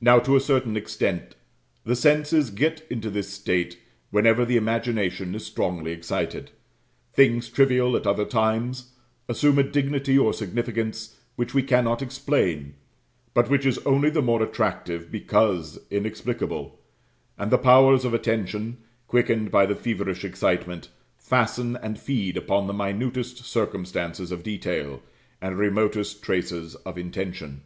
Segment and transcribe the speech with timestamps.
[0.00, 1.36] Now, to a certain extent,
[1.84, 3.78] the senses get into this state
[4.10, 6.50] whenever the imagination is strongly excited.
[7.12, 8.94] Things trivial at other times
[9.28, 12.74] assume a dignity or significance which we cannot explain;
[13.32, 16.80] but which is only the more attractive because inexplicable:
[17.38, 22.74] and the powers of attention, quickened by the feverish excitement, fasten and feed upon the
[22.74, 25.00] minutest circumstances of detail,
[25.40, 27.62] and remotest traces of intention.